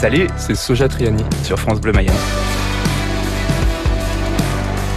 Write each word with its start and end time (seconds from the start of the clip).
Salut, 0.00 0.28
c'est 0.38 0.54
Soja 0.54 0.88
Triani 0.88 1.22
sur 1.42 1.58
France 1.58 1.78
Bleu 1.78 1.92
Mayenne. 1.92 2.14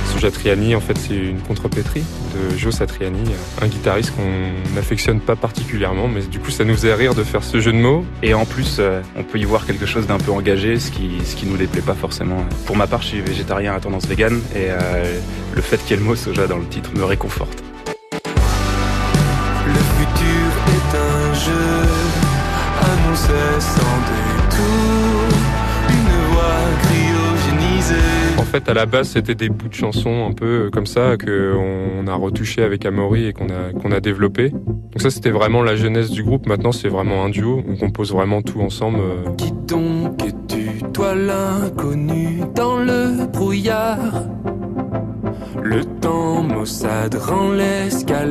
Soja 0.06 0.32
Triani, 0.32 0.76
en 0.76 0.80
fait, 0.80 0.98
c'est 0.98 1.14
une 1.14 1.42
contrepétrie 1.42 2.06
de 2.34 2.58
Joe 2.58 2.74
Satriani, 2.74 3.20
un 3.62 3.68
guitariste 3.68 4.16
qu'on 4.16 4.74
n'affectionne 4.74 5.20
pas 5.20 5.36
particulièrement, 5.36 6.08
mais 6.08 6.22
du 6.22 6.40
coup, 6.40 6.52
ça 6.52 6.64
nous 6.64 6.74
faisait 6.74 6.94
rire 6.94 7.16
de 7.16 7.26
faire 7.26 7.44
ce 7.44 7.60
jeu 7.60 7.74
de 7.74 7.80
mots. 7.80 8.06
Et 8.22 8.34
en 8.34 8.46
plus, 8.46 8.78
euh, 8.80 9.02
on 9.18 9.24
peut 9.24 9.40
y 9.40 9.44
voir 9.44 9.66
quelque 9.66 9.86
chose 9.86 10.08
d'un 10.08 10.20
peu 10.20 10.32
engagé, 10.32 10.80
ce 10.80 10.90
qui, 10.90 11.20
ce 11.26 11.36
qui 11.36 11.48
nous 11.48 11.58
déplaît 11.58 11.82
pas 11.82 11.96
forcément. 11.96 12.46
Pour 12.66 12.78
ma 12.78 12.88
part, 12.88 13.02
je 13.02 13.08
suis 13.08 13.20
végétarien 13.20 13.76
à 13.76 13.82
tendance 13.82 14.08
vegan, 14.08 14.40
et 14.56 14.68
euh, 14.70 15.20
le 15.54 15.62
fait 15.62 15.80
qu'il 15.80 15.90
y 15.90 15.94
ait 15.96 16.02
le 16.02 16.08
mot 16.08 16.16
soja 16.16 16.48
dans 16.48 16.60
le 16.60 16.66
titre 16.68 16.92
me 16.96 17.04
réconforte. 17.04 17.62
Le 19.68 19.74
futur 19.74 20.48
est 20.70 20.96
un 20.96 21.34
jeu 21.34 21.90
annoncé 22.84 23.34
sans 23.60 23.83
détour, 23.83 23.83
fait, 28.60 28.70
à 28.70 28.76
la 28.76 28.86
base, 28.86 29.10
c'était 29.10 29.34
des 29.34 29.50
bouts 29.50 29.68
de 29.68 29.74
chansons 29.74 30.28
un 30.30 30.32
peu 30.32 30.70
comme 30.72 30.86
ça 30.86 31.18
qu'on 31.18 32.06
a 32.06 32.14
retouché 32.14 32.62
avec 32.62 32.86
Amaury 32.86 33.26
et 33.26 33.34
qu'on 33.34 33.48
a, 33.48 33.74
qu'on 33.74 33.92
a 33.92 34.00
développé. 34.00 34.50
Donc 34.50 35.02
ça, 35.02 35.10
c'était 35.10 35.32
vraiment 35.32 35.64
la 35.64 35.76
jeunesse 35.76 36.12
du 36.12 36.24
groupe. 36.24 36.46
Maintenant, 36.46 36.72
c'est 36.72 36.88
vraiment 36.88 37.26
un 37.26 37.30
duo. 37.30 37.64
On 37.68 37.76
compose 37.76 38.14
vraiment 38.14 38.44
tout 38.44 38.62
ensemble. 38.62 39.00
Qui 39.38 39.52
donc 39.68 40.24
es-tu, 40.24 40.84
toi 40.94 41.16
l'inconnu 41.16 42.42
dans 42.54 42.78
le 42.78 43.26
brouillard? 43.26 44.24
Le 45.64 45.84
temps 45.84 46.44
Mossad 46.44 47.16
rend 47.16 47.54
l'escalade 47.54 48.23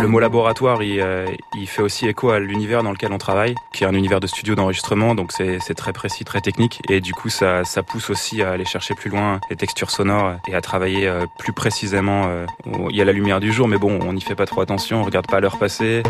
Le 0.00 0.06
mot 0.06 0.20
laboratoire, 0.20 0.82
il, 0.82 1.00
euh, 1.00 1.26
il 1.58 1.66
fait 1.66 1.82
aussi 1.82 2.06
écho 2.06 2.30
à 2.30 2.38
l'univers 2.38 2.82
dans 2.82 2.92
lequel 2.92 3.12
on 3.12 3.18
travaille, 3.18 3.54
qui 3.72 3.84
est 3.84 3.86
un 3.86 3.94
univers 3.94 4.20
de 4.20 4.26
studio 4.26 4.54
d'enregistrement, 4.54 5.14
donc 5.14 5.32
c'est 5.32 5.74
très 5.74 5.92
précis, 5.92 6.24
très 6.24 6.40
technique, 6.40 6.80
et 6.88 7.00
du 7.00 7.12
coup 7.12 7.28
ça, 7.28 7.64
ça 7.64 7.82
pousse 7.82 8.10
aussi 8.10 8.42
à 8.42 8.50
aller 8.52 8.64
chercher 8.64 8.94
plus 8.94 9.10
loin 9.10 9.40
les 9.50 9.56
textures 9.56 9.90
sonores 9.90 10.34
et 10.48 10.54
à 10.54 10.60
travailler 10.60 11.06
euh, 11.08 11.26
plus 11.38 11.52
précisément. 11.52 12.26
Euh, 12.28 12.46
il 12.90 12.96
y 12.96 13.02
a 13.02 13.04
la 13.04 13.12
lumière 13.12 13.40
du 13.40 13.52
jour, 13.52 13.68
mais 13.68 13.78
bon, 13.78 13.98
on 14.02 14.12
n'y 14.12 14.20
fait 14.20 14.36
pas 14.36 14.46
trop 14.46 14.60
attention, 14.60 15.00
on 15.00 15.04
regarde 15.04 15.26
pas 15.26 15.40
l'heure 15.40 15.58
passée. 15.58 16.02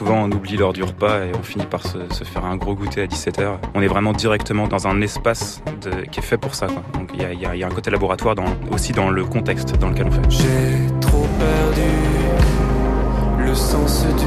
Souvent, 0.00 0.22
on 0.22 0.32
oublie 0.32 0.56
l'heure 0.56 0.72
du 0.72 0.82
repas 0.82 1.26
et 1.26 1.32
on 1.38 1.42
finit 1.42 1.66
par 1.66 1.86
se, 1.86 1.98
se 2.10 2.24
faire 2.24 2.46
un 2.46 2.56
gros 2.56 2.74
goûter 2.74 3.02
à 3.02 3.06
17h. 3.06 3.58
On 3.74 3.82
est 3.82 3.86
vraiment 3.86 4.14
directement 4.14 4.66
dans 4.66 4.88
un 4.88 5.02
espace 5.02 5.62
de, 5.82 5.90
qui 6.06 6.20
est 6.20 6.22
fait 6.22 6.38
pour 6.38 6.54
ça. 6.54 6.68
Quoi. 6.68 6.82
Donc 6.94 7.10
il 7.12 7.20
y 7.20 7.24
a, 7.26 7.34
y, 7.34 7.44
a, 7.44 7.54
y 7.54 7.62
a, 7.62 7.66
un 7.66 7.70
côté 7.70 7.90
laboratoire 7.90 8.34
dans, 8.34 8.46
aussi 8.72 8.92
dans 8.92 9.10
le 9.10 9.26
contexte 9.26 9.76
dans 9.76 9.90
lequel 9.90 10.06
on 10.06 10.10
fait. 10.10 10.22
J'ai 10.30 11.00
trop 11.02 11.26
perdu 11.38 11.90
le 13.46 13.54
sens 13.54 14.06
du. 14.06 14.24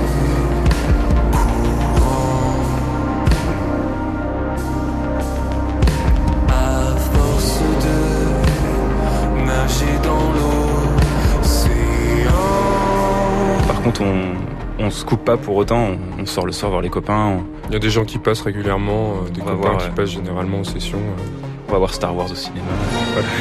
Par 13.68 13.82
contre, 13.82 14.04
on 14.04 14.54
on 14.80 14.90
se 14.90 15.06
coupe 15.06 15.24
pas 15.24 15.38
pour 15.38 15.56
autant, 15.56 15.92
on, 16.18 16.22
on 16.22 16.26
sort 16.26 16.46
le 16.46 16.52
soir 16.52 16.72
voir 16.72 16.82
les 16.82 16.90
copains. 16.90 17.38
On... 17.40 17.44
Il 17.70 17.74
y 17.74 17.76
a 17.76 17.80
des 17.80 17.90
gens 17.90 18.06
qui 18.06 18.18
passent 18.18 18.42
régulièrement, 18.42 19.14
euh, 19.26 19.30
des 19.30 19.42
copains 19.42 19.56
voir, 19.56 19.78
qui 19.78 19.86
ouais. 19.86 19.96
passent 19.96 20.12
généralement 20.12 20.60
en 20.60 20.64
session. 20.64 20.98
Euh. 20.98 21.22
On 21.68 21.72
va 21.72 21.78
voir 21.78 21.94
Star 21.94 22.16
Wars 22.16 22.32
au 22.32 22.36
cinéma. 22.36 22.66
Voilà. 23.14 23.28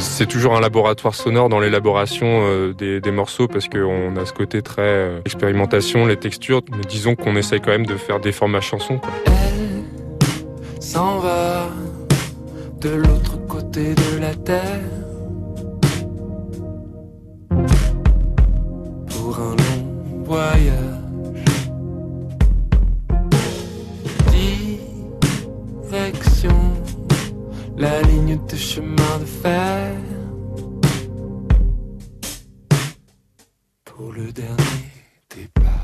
C'est 0.00 0.26
toujours 0.26 0.54
un 0.54 0.60
laboratoire 0.60 1.14
sonore 1.14 1.48
dans 1.48 1.60
l'élaboration 1.60 2.26
euh, 2.26 2.72
des, 2.72 3.00
des, 3.00 3.10
morceaux 3.10 3.48
parce 3.48 3.68
qu'on 3.68 4.16
a 4.16 4.26
ce 4.26 4.32
côté 4.32 4.62
très 4.62 5.20
expérimentation, 5.24 6.06
les 6.06 6.16
textures. 6.16 6.60
Mais 6.70 6.84
disons 6.88 7.16
qu'on 7.16 7.34
essaye 7.36 7.60
quand 7.60 7.70
même 7.70 7.86
de 7.86 7.96
faire 7.96 8.20
des 8.20 8.30
formats 8.30 8.60
chansons. 8.60 8.98
Quoi. 8.98 9.10
Elle 10.76 10.82
s'en 10.82 11.18
va 11.18 11.68
de 12.80 12.90
l'autre 12.90 13.38
côté 13.48 13.94
de 13.94 14.20
la 14.20 14.34
terre. 14.34 15.07
pour 19.28 19.40
un 19.40 19.56
long 19.56 20.24
voyage. 20.24 21.44
Direction 25.90 26.58
la 27.76 28.00
ligne 28.02 28.38
de 28.50 28.56
chemin 28.56 29.14
de 29.20 29.26
fer. 29.42 29.92
Pour 33.84 34.12
le 34.12 34.32
dernier 34.32 34.92
départ. 35.34 35.77